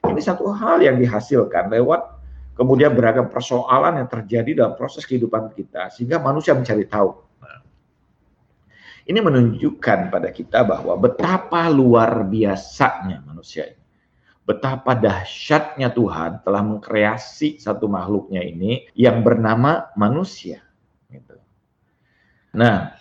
Ini 0.02 0.18
satu 0.18 0.50
hal 0.50 0.82
yang 0.82 0.98
dihasilkan 0.98 1.70
lewat 1.70 2.02
kemudian 2.58 2.94
beragam 2.94 3.30
persoalan 3.30 4.02
yang 4.02 4.08
terjadi 4.10 4.64
dalam 4.64 4.74
proses 4.74 5.06
kehidupan 5.06 5.54
kita 5.54 5.94
sehingga 5.94 6.18
manusia 6.18 6.54
mencari 6.58 6.86
tahu. 6.90 7.25
Ini 9.06 9.22
menunjukkan 9.22 10.10
pada 10.10 10.34
kita 10.34 10.66
bahwa 10.66 10.98
betapa 10.98 11.70
luar 11.70 12.26
biasanya 12.26 13.22
manusia 13.22 13.70
ini. 13.70 13.84
Betapa 14.46 14.94
dahsyatnya 14.94 15.90
Tuhan 15.90 16.42
telah 16.42 16.62
mengkreasi 16.62 17.58
satu 17.58 17.90
makhluknya 17.90 18.42
ini 18.46 18.86
yang 18.94 19.22
bernama 19.22 19.90
manusia 19.98 20.66
Nah, 22.56 22.96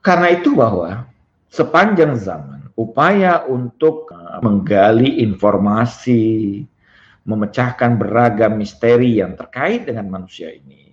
karena 0.00 0.32
itu 0.32 0.56
bahwa 0.56 1.04
sepanjang 1.52 2.16
zaman 2.16 2.72
upaya 2.72 3.44
untuk 3.44 4.08
uh, 4.08 4.40
menggali 4.40 5.20
informasi, 5.20 6.64
memecahkan 7.28 8.00
beragam 8.00 8.56
misteri 8.56 9.20
yang 9.20 9.36
terkait 9.36 9.84
dengan 9.84 10.08
manusia 10.08 10.48
ini 10.48 10.85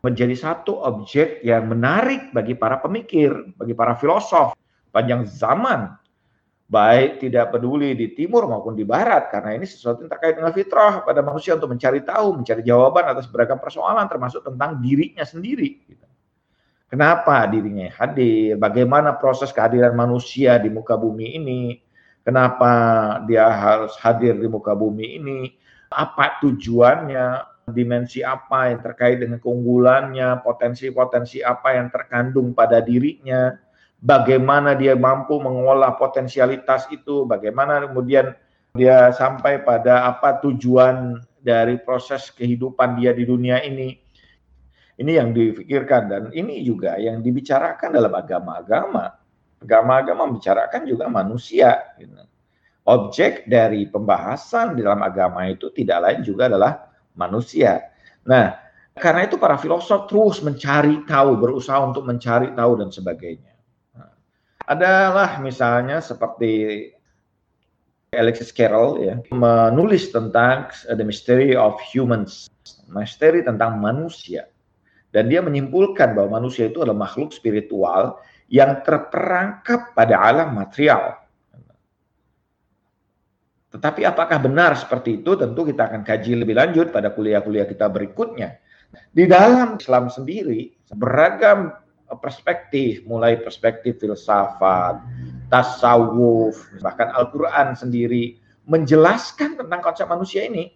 menjadi 0.00 0.32
satu 0.32 0.80
objek 0.80 1.44
yang 1.44 1.68
menarik 1.68 2.32
bagi 2.32 2.56
para 2.56 2.80
pemikir, 2.80 3.52
bagi 3.56 3.76
para 3.76 3.96
filosof 3.96 4.56
panjang 4.90 5.28
zaman 5.28 6.00
baik 6.70 7.18
tidak 7.18 7.50
peduli 7.50 7.98
di 7.98 8.14
timur 8.14 8.46
maupun 8.46 8.78
di 8.78 8.86
barat 8.86 9.26
karena 9.26 9.58
ini 9.58 9.66
sesuatu 9.66 10.06
yang 10.06 10.10
terkait 10.14 10.38
dengan 10.38 10.54
fitrah 10.54 11.02
pada 11.02 11.18
manusia 11.18 11.58
untuk 11.58 11.74
mencari 11.74 12.00
tahu, 12.06 12.38
mencari 12.38 12.62
jawaban 12.62 13.10
atas 13.10 13.26
beragam 13.26 13.58
persoalan 13.58 14.06
termasuk 14.06 14.46
tentang 14.46 14.78
dirinya 14.78 15.26
sendiri. 15.26 15.82
Gitu. 15.82 16.06
Kenapa 16.86 17.42
dirinya 17.50 17.90
hadir? 17.98 18.54
Bagaimana 18.54 19.18
proses 19.18 19.50
kehadiran 19.50 19.98
manusia 19.98 20.62
di 20.62 20.70
muka 20.70 20.94
bumi 20.94 21.38
ini? 21.42 21.62
Kenapa 22.22 22.70
dia 23.26 23.50
harus 23.50 23.98
hadir 23.98 24.38
di 24.38 24.46
muka 24.46 24.70
bumi 24.70 25.18
ini? 25.18 25.38
Apa 25.90 26.38
tujuannya? 26.38 27.49
Dimensi 27.72 28.20
apa 28.20 28.70
yang 28.74 28.80
terkait 28.82 29.22
dengan 29.22 29.38
keunggulannya? 29.38 30.42
Potensi-potensi 30.42 31.40
apa 31.40 31.78
yang 31.78 31.88
terkandung 31.88 32.52
pada 32.52 32.78
dirinya? 32.84 33.54
bagaimana 34.00 34.72
dia 34.72 34.96
mampu 34.96 35.36
mengolah 35.38 35.94
potensialitas 36.00 36.88
itu, 36.88 37.28
bagaimana 37.28 37.84
kemudian 37.84 38.32
dia 38.72 39.12
sampai 39.12 39.60
pada 39.60 40.08
apa 40.08 40.40
tujuan 40.40 41.20
dari 41.40 41.76
proses 41.80 42.32
kehidupan 42.32 42.96
dia 42.96 43.12
di 43.12 43.28
dunia 43.28 43.60
ini. 43.60 44.00
Ini 45.00 45.12
yang 45.16 45.32
difikirkan 45.32 46.02
dan 46.12 46.22
ini 46.36 46.60
juga 46.60 47.00
yang 47.00 47.24
dibicarakan 47.24 47.88
dalam 47.88 48.12
agama-agama. 48.12 49.16
Agama-agama 49.60 50.28
membicarakan 50.28 50.84
juga 50.84 51.08
manusia. 51.08 51.96
Gitu. 51.96 52.12
Objek 52.84 53.48
dari 53.48 53.88
pembahasan 53.88 54.76
di 54.76 54.84
dalam 54.84 55.00
agama 55.00 55.48
itu 55.48 55.72
tidak 55.72 56.04
lain 56.04 56.20
juga 56.20 56.52
adalah 56.52 56.89
manusia. 57.14 57.90
Nah, 58.26 58.58
karena 58.94 59.26
itu 59.26 59.38
para 59.38 59.56
filosof 59.56 60.10
terus 60.10 60.42
mencari 60.42 61.06
tahu, 61.06 61.38
berusaha 61.38 61.78
untuk 61.82 62.04
mencari 62.04 62.52
tahu 62.52 62.72
dan 62.78 62.90
sebagainya 62.92 63.50
adalah 64.70 65.42
misalnya 65.42 65.98
seperti 65.98 66.86
Alexis 68.14 68.54
Carrel 68.54 69.02
ya 69.02 69.14
menulis 69.30 70.14
tentang 70.14 70.70
The 70.86 71.02
Mystery 71.02 71.58
of 71.58 71.78
Humans, 71.90 72.50
misteri 72.90 73.42
tentang 73.42 73.82
manusia. 73.82 74.46
Dan 75.10 75.26
dia 75.26 75.42
menyimpulkan 75.42 76.14
bahwa 76.14 76.38
manusia 76.38 76.70
itu 76.70 76.86
adalah 76.86 77.10
makhluk 77.10 77.34
spiritual 77.34 78.22
yang 78.46 78.78
terperangkap 78.86 79.90
pada 79.94 80.14
alam 80.22 80.54
material. 80.54 81.18
Tetapi 83.70 84.02
apakah 84.02 84.42
benar 84.42 84.74
seperti 84.74 85.22
itu? 85.22 85.38
Tentu 85.38 85.62
kita 85.62 85.86
akan 85.86 86.02
kaji 86.02 86.42
lebih 86.42 86.58
lanjut 86.58 86.90
pada 86.90 87.14
kuliah-kuliah 87.14 87.70
kita 87.70 87.86
berikutnya. 87.86 88.58
Di 89.14 89.30
dalam 89.30 89.78
Islam 89.78 90.10
sendiri, 90.10 90.74
beragam 90.98 91.70
perspektif, 92.18 93.06
mulai 93.06 93.38
perspektif 93.38 94.02
filsafat, 94.02 94.98
tasawuf, 95.46 96.58
bahkan 96.82 97.14
Al-Quran 97.14 97.78
sendiri 97.78 98.34
menjelaskan 98.66 99.54
tentang 99.62 99.78
konsep 99.78 100.10
manusia 100.10 100.42
ini. 100.50 100.74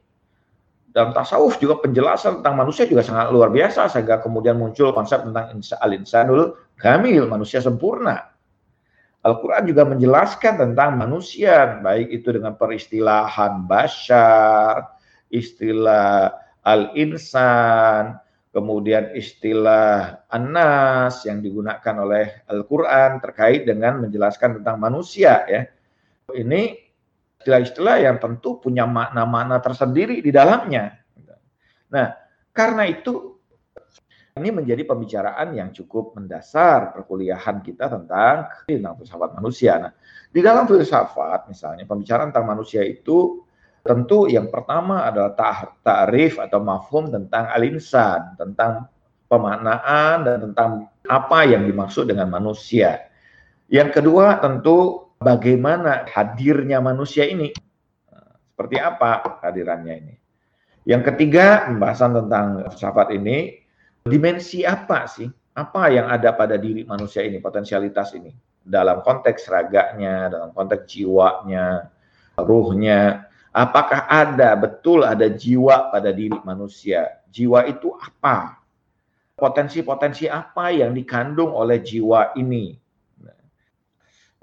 Dalam 0.95 1.11
tasawuf 1.11 1.59
juga 1.59 1.83
penjelasan 1.83 2.39
tentang 2.39 2.55
manusia 2.55 2.87
juga 2.87 3.03
sangat 3.03 3.35
luar 3.35 3.51
biasa, 3.51 3.91
sehingga 3.91 4.23
kemudian 4.23 4.55
muncul 4.55 4.95
konsep 4.95 5.27
tentang 5.27 5.51
al-insanul 5.83 6.55
kamil, 6.79 7.27
manusia 7.27 7.59
sempurna. 7.59 8.34
Al-Quran 9.25 9.65
juga 9.65 9.89
menjelaskan 9.89 10.61
tentang 10.61 11.01
manusia, 11.01 11.81
baik 11.81 12.13
itu 12.13 12.29
dengan 12.37 12.61
peristilahan 12.61 13.65
bashar, 13.65 15.01
istilah 15.33 16.29
al-insan, 16.61 18.21
kemudian 18.53 19.17
istilah 19.17 20.23
anas 20.29 21.25
yang 21.25 21.41
digunakan 21.41 21.95
oleh 22.05 22.45
Al-Quran 22.53 23.25
terkait 23.25 23.65
dengan 23.65 24.05
menjelaskan 24.05 24.61
tentang 24.61 24.77
manusia 24.77 25.43
ya. 25.49 25.73
Ini 26.29 26.77
istilah-istilah 27.41 28.05
yang 28.05 28.17
tentu 28.21 28.61
punya 28.61 28.85
makna-makna 28.85 29.57
tersendiri 29.65 30.21
di 30.21 30.31
dalamnya. 30.31 31.01
Nah, 31.91 32.13
karena 32.55 32.87
itu 32.89 33.41
ini 34.35 34.51
menjadi 34.51 34.83
pembicaraan 34.83 35.55
yang 35.55 35.71
cukup 35.71 36.19
mendasar 36.19 36.91
perkuliahan 36.91 37.63
kita 37.63 37.87
tentang 37.87 38.51
tentang 38.67 38.95
filsafat 38.99 39.31
manusia. 39.39 39.79
Nah, 39.79 39.93
di 40.31 40.43
dalam 40.43 40.67
filsafat 40.67 41.47
misalnya 41.47 41.87
pembicaraan 41.87 42.35
tentang 42.35 42.51
manusia 42.51 42.83
itu 42.83 43.45
Tentu 43.85 44.25
yang 44.33 44.49
pertama 44.49 45.05
adalah 45.05 45.37
ta'rif 45.85 46.41
atau 46.41 46.57
mafhum 46.65 47.13
tentang 47.13 47.53
alinsan, 47.53 48.33
tentang 48.41 48.89
pemaknaan 49.29 50.25
dan 50.25 50.37
tentang 50.41 50.89
apa 51.05 51.45
yang 51.45 51.69
dimaksud 51.69 52.09
dengan 52.09 52.33
manusia. 52.33 53.13
Yang 53.69 54.01
kedua 54.01 54.41
tentu 54.41 55.13
bagaimana 55.21 56.09
hadirnya 56.09 56.81
manusia 56.81 57.29
ini. 57.29 57.53
Seperti 58.57 58.81
apa 58.81 59.37
kehadirannya 59.45 59.95
ini. 60.01 60.15
Yang 60.89 61.13
ketiga, 61.13 61.69
pembahasan 61.69 62.25
tentang 62.25 62.65
filsafat 62.73 63.13
ini, 63.13 63.64
dimensi 64.05 64.63
apa 64.63 65.09
sih? 65.09 65.27
Apa 65.55 65.89
yang 65.89 66.11
ada 66.13 66.35
pada 66.35 66.61
diri 66.61 66.85
manusia 66.85 67.25
ini, 67.25 67.41
potensialitas 67.41 68.13
ini? 68.15 68.31
Dalam 68.65 69.01
konteks 69.05 69.49
raganya, 69.49 70.29
dalam 70.33 70.51
konteks 70.53 70.89
jiwanya, 70.89 71.89
ruhnya, 72.37 73.29
Apakah 73.55 74.11
ada 74.11 74.59
betul 74.59 75.07
ada 75.07 75.31
jiwa 75.31 75.95
pada 75.95 76.11
diri 76.11 76.35
manusia? 76.43 77.23
Jiwa 77.31 77.63
itu 77.71 77.95
apa? 77.95 78.59
Potensi-potensi 79.39 80.27
apa 80.27 80.75
yang 80.75 80.91
dikandung 80.91 81.55
oleh 81.55 81.79
jiwa 81.79 82.35
ini? 82.35 82.75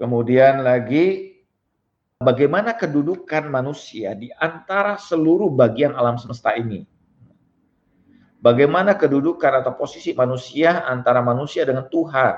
Kemudian 0.00 0.64
lagi 0.64 1.36
bagaimana 2.24 2.72
kedudukan 2.72 3.52
manusia 3.52 4.16
di 4.16 4.32
antara 4.32 4.96
seluruh 4.96 5.52
bagian 5.52 5.92
alam 5.92 6.16
semesta 6.16 6.56
ini? 6.56 6.88
Bagaimana 8.42 8.98
kedudukan 8.98 9.62
atau 9.62 9.78
posisi 9.78 10.10
manusia 10.18 10.82
antara 10.82 11.22
manusia 11.22 11.62
dengan 11.62 11.86
Tuhan? 11.86 12.34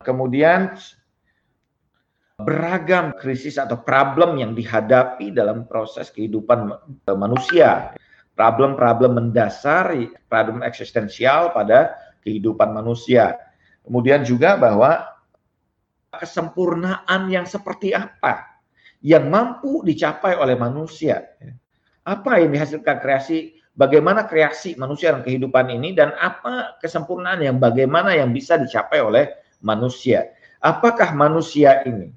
Kemudian 0.00 0.72
beragam 2.40 3.12
krisis 3.12 3.60
atau 3.60 3.76
problem 3.84 4.40
yang 4.40 4.56
dihadapi 4.56 5.36
dalam 5.36 5.68
proses 5.68 6.08
kehidupan 6.08 6.72
manusia. 7.12 7.92
Problem-problem 8.32 9.20
mendasar, 9.20 9.92
problem 10.32 10.64
eksistensial 10.64 11.52
pada 11.52 11.98
kehidupan 12.24 12.72
manusia. 12.72 13.36
Kemudian 13.84 14.24
juga 14.24 14.56
bahwa 14.56 15.12
kesempurnaan 16.08 17.28
yang 17.28 17.44
seperti 17.44 17.92
apa 17.92 18.62
yang 19.04 19.28
mampu 19.28 19.84
dicapai 19.84 20.38
oleh 20.38 20.54
manusia. 20.56 21.26
Apa 22.06 22.40
yang 22.40 22.54
dihasilkan 22.54 23.02
kreasi, 23.02 23.57
bagaimana 23.78 24.26
kreasi 24.26 24.74
manusia 24.74 25.14
dalam 25.14 25.22
kehidupan 25.22 25.70
ini 25.70 25.94
dan 25.94 26.10
apa 26.18 26.76
kesempurnaan 26.82 27.38
yang 27.38 27.62
bagaimana 27.62 28.12
yang 28.18 28.34
bisa 28.34 28.58
dicapai 28.58 28.98
oleh 28.98 29.30
manusia. 29.62 30.34
Apakah 30.58 31.14
manusia 31.14 31.86
ini 31.86 32.10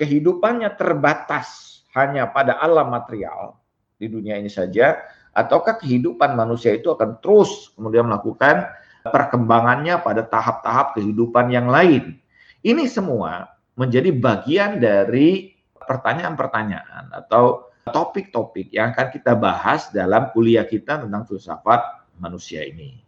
kehidupannya 0.00 0.72
terbatas 0.80 1.84
hanya 1.92 2.24
pada 2.32 2.56
alam 2.56 2.88
material 2.88 3.60
di 4.00 4.08
dunia 4.08 4.40
ini 4.40 4.48
saja, 4.48 5.04
ataukah 5.36 5.76
kehidupan 5.76 6.32
manusia 6.32 6.72
itu 6.72 6.88
akan 6.96 7.20
terus 7.20 7.76
kemudian 7.76 8.08
melakukan 8.08 8.72
perkembangannya 9.04 10.00
pada 10.00 10.24
tahap-tahap 10.24 10.96
kehidupan 10.96 11.52
yang 11.52 11.68
lain. 11.68 12.16
Ini 12.64 12.88
semua 12.88 13.52
menjadi 13.76 14.08
bagian 14.14 14.80
dari 14.80 15.52
pertanyaan-pertanyaan 15.76 17.12
atau 17.12 17.71
topik-topik 17.88 18.70
yang 18.70 18.94
akan 18.94 19.10
kita 19.10 19.34
bahas 19.34 19.90
dalam 19.90 20.30
kuliah 20.30 20.62
kita 20.62 21.02
tentang 21.02 21.26
filsafat 21.26 22.06
manusia 22.22 22.62
ini. 22.62 23.02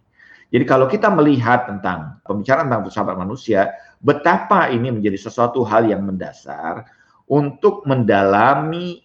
Jadi 0.50 0.64
kalau 0.66 0.87
kita 0.87 1.10
melihat 1.10 1.66
tentang 1.66 2.20
pembicaraan 2.26 2.66
tentang 2.70 2.84
filsafat 2.87 3.16
manusia, 3.18 3.74
betapa 4.02 4.68
ini 4.70 4.90
menjadi 4.90 5.16
sesuatu 5.18 5.64
hal 5.66 5.87
yang 5.87 6.02
mendasar 6.06 6.84
untuk 7.30 7.87
mendalami 7.87 9.02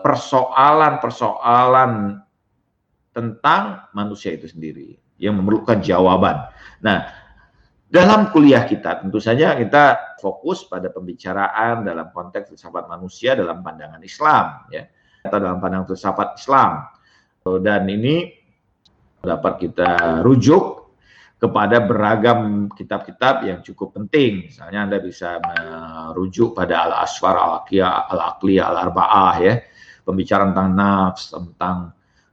persoalan-persoalan 0.00 2.22
tentang 3.14 3.86
manusia 3.94 4.34
itu 4.34 4.50
sendiri 4.50 4.98
yang 5.16 5.38
memerlukan 5.38 5.78
jawaban. 5.80 6.36
Nah, 6.82 7.06
dalam 7.94 8.34
kuliah 8.34 8.66
kita 8.66 9.06
tentu 9.06 9.22
saja 9.22 9.54
kita 9.54 10.18
fokus 10.18 10.66
pada 10.66 10.90
pembicaraan 10.90 11.86
dalam 11.86 12.10
konteks 12.10 12.50
filsafat 12.50 12.90
manusia 12.90 13.38
dalam 13.38 13.62
pandangan 13.62 14.02
Islam 14.02 14.66
ya 14.74 14.82
atau 15.22 15.38
dalam 15.38 15.62
pandangan 15.62 15.86
filsafat 15.86 16.34
Islam. 16.34 16.90
Dan 17.44 17.86
ini 17.86 18.34
dapat 19.22 19.62
kita 19.62 20.20
rujuk 20.26 20.90
kepada 21.38 21.84
beragam 21.84 22.72
kitab-kitab 22.72 23.46
yang 23.46 23.60
cukup 23.60 23.94
penting. 23.94 24.48
Misalnya 24.48 24.90
Anda 24.90 24.98
bisa 24.98 25.38
merujuk 25.38 26.56
pada 26.56 26.88
Al-Asfar, 26.88 27.36
Al-Aqiyah, 27.36 28.10
Al-Aqliyah, 28.10 28.64
Al-Arba'ah 28.74 29.34
ya. 29.38 29.54
Pembicaraan 30.04 30.52
tentang 30.52 30.72
nafs, 30.72 31.32
tentang 31.32 31.76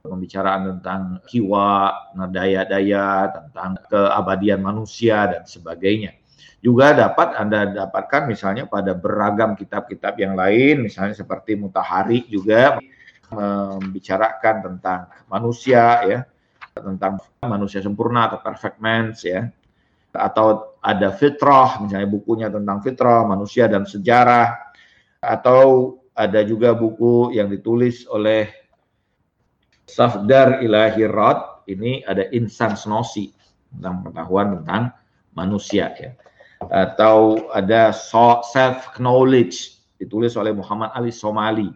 pembicaraan 0.02 0.76
tentang 0.76 1.22
kiwa, 1.30 2.10
daya-daya, 2.28 3.30
tentang 3.30 3.78
keabadian 3.86 4.60
manusia 4.60 5.30
dan 5.30 5.46
sebagainya. 5.46 6.18
Juga 6.62 6.94
dapat 6.94 7.34
Anda 7.38 7.70
dapatkan 7.74 8.30
misalnya 8.30 8.70
pada 8.70 8.94
beragam 8.94 9.58
kitab-kitab 9.58 10.14
yang 10.18 10.38
lain, 10.38 10.86
misalnya 10.86 11.14
seperti 11.14 11.58
Mutahari 11.58 12.22
juga 12.30 12.78
membicarakan 13.32 14.56
tentang 14.62 15.10
manusia 15.26 16.06
ya, 16.06 16.20
tentang 16.70 17.18
manusia 17.42 17.82
sempurna 17.82 18.30
atau 18.30 18.38
perfect 18.38 18.78
man 18.78 19.10
ya. 19.18 19.50
Atau 20.12 20.78
ada 20.84 21.10
fitrah, 21.10 21.82
misalnya 21.82 22.06
bukunya 22.06 22.46
tentang 22.52 22.78
fitrah, 22.84 23.26
manusia 23.26 23.66
dan 23.66 23.82
sejarah. 23.82 24.54
Atau 25.18 25.98
ada 26.14 26.46
juga 26.46 26.76
buku 26.76 27.34
yang 27.34 27.50
ditulis 27.50 28.06
oleh 28.06 28.61
Safdar 29.92 30.64
Ilahi 30.64 31.04
Rod, 31.04 31.68
ini 31.68 32.00
ada 32.08 32.24
Insan 32.32 32.72
Snosi 32.72 33.28
tentang 33.68 34.00
pengetahuan 34.00 34.56
tentang 34.56 34.96
manusia 35.36 35.92
ya 36.00 36.16
atau 36.70 37.48
ada 37.50 37.90
self 37.90 38.94
knowledge 39.00 39.82
ditulis 39.98 40.38
oleh 40.38 40.54
Muhammad 40.54 40.94
Ali 40.94 41.10
Somali. 41.10 41.70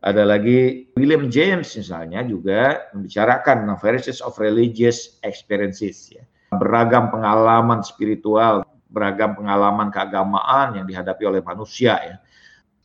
Ada 0.00 0.24
lagi 0.24 0.88
William 0.96 1.28
James 1.28 1.76
misalnya 1.76 2.24
juga 2.24 2.88
membicarakan 2.96 3.68
Varieties 3.76 4.24
of 4.24 4.40
Religious 4.40 5.20
Experiences 5.20 6.08
ya. 6.08 6.24
Beragam 6.56 7.12
pengalaman 7.12 7.84
spiritual, 7.84 8.64
beragam 8.88 9.36
pengalaman 9.36 9.92
keagamaan 9.92 10.80
yang 10.80 10.88
dihadapi 10.88 11.28
oleh 11.28 11.44
manusia 11.44 12.00
ya. 12.00 12.16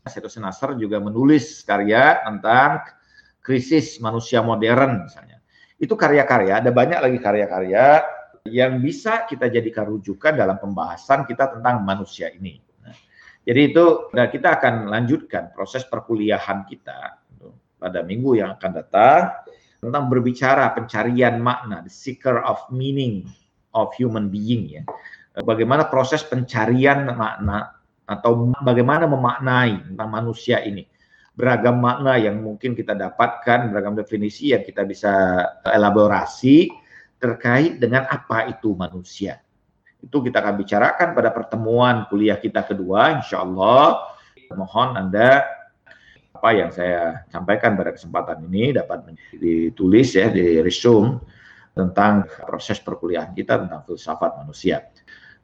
Seto 0.05 0.29
juga 0.77 1.01
menulis 1.01 1.65
karya 1.65 2.19
tentang 2.21 2.83
krisis 3.45 4.01
manusia 4.01 4.41
modern 4.41 5.05
misalnya. 5.05 5.37
Itu 5.77 5.93
karya-karya, 5.93 6.65
ada 6.65 6.73
banyak 6.73 6.97
lagi 6.97 7.19
karya-karya 7.21 8.01
yang 8.49 8.81
bisa 8.81 9.29
kita 9.29 9.53
jadikan 9.53 9.85
rujukan 9.85 10.33
dalam 10.33 10.57
pembahasan 10.57 11.29
kita 11.29 11.53
tentang 11.53 11.85
manusia 11.85 12.33
ini. 12.33 12.57
Nah, 12.81 12.97
jadi 13.45 13.61
itu 13.69 14.09
nah 14.17 14.25
kita 14.25 14.57
akan 14.57 14.89
lanjutkan 14.89 15.53
proses 15.53 15.85
perkuliahan 15.85 16.65
kita 16.65 17.21
pada 17.77 18.01
minggu 18.01 18.41
yang 18.41 18.57
akan 18.57 18.71
datang 18.81 19.21
tentang 19.77 20.09
berbicara 20.09 20.73
pencarian 20.73 21.37
makna, 21.37 21.85
the 21.85 21.93
seeker 21.93 22.41
of 22.41 22.57
meaning 22.73 23.29
of 23.77 23.93
human 23.93 24.33
being 24.33 24.81
ya. 24.81 24.81
Bagaimana 25.45 25.85
proses 25.91 26.25
pencarian 26.25 27.05
makna 27.13 27.77
atau 28.07 28.49
bagaimana 28.63 29.05
memaknai 29.05 29.93
tentang 29.93 30.09
manusia 30.09 30.63
ini. 30.65 30.87
Beragam 31.35 31.83
makna 31.83 32.15
yang 32.15 32.39
mungkin 32.39 32.71
kita 32.71 32.95
dapatkan, 32.95 33.67
beragam 33.67 33.91
definisi 33.91 34.55
yang 34.55 34.63
kita 34.63 34.87
bisa 34.87 35.11
elaborasi 35.67 36.71
terkait 37.19 37.75
dengan 37.75 38.07
apa 38.07 38.47
itu 38.47 38.71
manusia. 38.71 39.43
Itu 39.99 40.23
kita 40.23 40.39
akan 40.39 40.55
bicarakan 40.55 41.11
pada 41.11 41.29
pertemuan 41.35 42.07
kuliah 42.07 42.39
kita 42.39 42.63
kedua, 42.63 43.19
insya 43.19 43.43
Allah. 43.43 44.15
Mohon 44.55 44.89
Anda 44.95 45.43
apa 46.35 46.49
yang 46.53 46.69
saya 46.69 47.25
sampaikan 47.33 47.75
pada 47.75 47.91
kesempatan 47.95 48.45
ini 48.47 48.75
dapat 48.75 49.11
ditulis 49.35 50.13
ya 50.13 50.29
di 50.29 50.61
resume 50.61 51.19
tentang 51.75 52.29
proses 52.47 52.79
perkuliahan 52.79 53.35
kita 53.35 53.65
tentang 53.65 53.83
filsafat 53.83 54.39
manusia. 54.39 54.87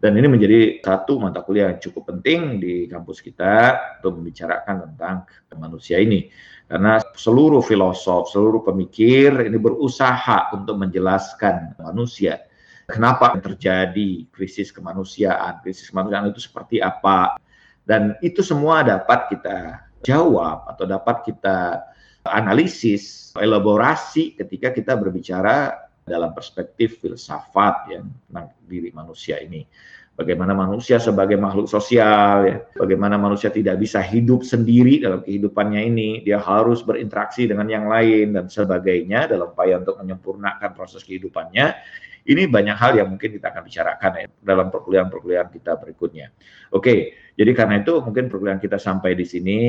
Dan 0.02 0.18
ini 0.18 0.26
menjadi 0.26 0.82
satu 0.82 1.22
mata 1.22 1.46
kuliah 1.46 1.70
yang 1.70 1.78
cukup 1.78 2.10
penting 2.10 2.58
di 2.58 2.90
kampus 2.90 3.22
kita 3.22 3.78
untuk 4.02 4.18
membicarakan 4.18 4.90
tentang 4.90 5.30
manusia 5.62 6.02
ini. 6.02 6.26
Karena 6.66 6.98
seluruh 7.14 7.62
filosof, 7.62 8.34
seluruh 8.34 8.66
pemikir 8.66 9.46
ini 9.46 9.62
berusaha 9.62 10.50
untuk 10.58 10.82
menjelaskan 10.82 11.78
manusia. 11.78 12.42
Kenapa 12.90 13.38
terjadi 13.38 14.26
krisis 14.34 14.74
kemanusiaan, 14.74 15.62
krisis 15.62 15.94
kemanusiaan 15.94 16.34
itu 16.34 16.42
seperti 16.42 16.82
apa. 16.82 17.38
Dan 17.86 18.18
itu 18.26 18.42
semua 18.42 18.82
dapat 18.82 19.30
kita 19.30 19.86
jawab 20.02 20.66
atau 20.66 20.90
dapat 20.90 21.30
kita 21.30 21.86
analisis, 22.26 23.30
elaborasi 23.38 24.34
ketika 24.34 24.74
kita 24.74 24.98
berbicara 24.98 25.91
dalam 26.06 26.34
perspektif 26.34 27.00
filsafat 27.00 27.76
ya 27.94 28.00
tentang 28.02 28.48
diri 28.66 28.90
manusia 28.92 29.38
ini. 29.40 29.66
Bagaimana 30.12 30.52
manusia 30.52 31.00
sebagai 31.00 31.40
makhluk 31.40 31.72
sosial, 31.72 32.36
ya. 32.46 32.56
bagaimana 32.78 33.16
manusia 33.16 33.48
tidak 33.48 33.80
bisa 33.80 34.04
hidup 34.04 34.44
sendiri 34.44 35.00
dalam 35.00 35.24
kehidupannya 35.24 35.82
ini, 35.88 36.10
dia 36.22 36.38
harus 36.38 36.84
berinteraksi 36.84 37.48
dengan 37.48 37.66
yang 37.66 37.88
lain 37.88 38.36
dan 38.36 38.46
sebagainya 38.52 39.32
dalam 39.32 39.56
upaya 39.56 39.80
untuk 39.80 39.98
menyempurnakan 40.04 40.78
proses 40.78 41.02
kehidupannya. 41.08 41.74
Ini 42.22 42.46
banyak 42.46 42.78
hal 42.78 43.02
yang 43.02 43.10
mungkin 43.10 43.34
kita 43.34 43.50
akan 43.50 43.64
bicarakan 43.66 44.12
ya, 44.22 44.28
dalam 44.46 44.70
perkuliahan-perkuliahan 44.70 45.50
kita 45.58 45.80
berikutnya. 45.82 46.30
Oke, 46.70 47.18
jadi 47.34 47.52
karena 47.58 47.82
itu 47.82 47.98
mungkin 48.04 48.30
perkuliahan 48.30 48.62
kita 48.62 48.78
sampai 48.78 49.18
di 49.18 49.26
sini 49.26 49.60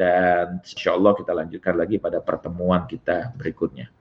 dan 0.00 0.64
insya 0.64 0.96
Allah 0.96 1.12
kita 1.12 1.36
lanjutkan 1.36 1.76
lagi 1.76 2.00
pada 2.00 2.24
pertemuan 2.24 2.88
kita 2.88 3.36
berikutnya. 3.36 3.99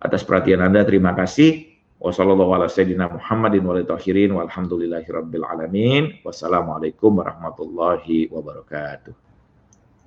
Atas 0.00 0.24
perhatian 0.24 0.64
Anda, 0.64 0.80
terima 0.88 1.12
kasih. 1.12 1.76
Wassalamualaikum 6.24 7.20
warahmatullahi 7.20 8.32
wabarakatuh. 8.32 9.29